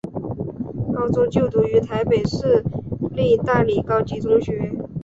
[0.95, 2.63] 高中就读于台北市
[3.11, 4.73] 立大理高级中学。